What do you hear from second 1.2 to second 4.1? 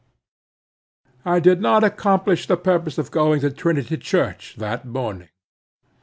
I did not accomplish the purpose of going to Trinity